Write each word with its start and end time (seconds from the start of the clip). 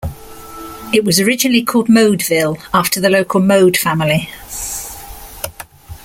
It 0.91 1.05
was 1.05 1.19
originally 1.19 1.61
called 1.61 1.87
Modeville, 1.87 2.59
after 2.73 2.99
the 2.99 3.07
local 3.11 3.39
Mode 3.39 3.77
family. 3.77 4.31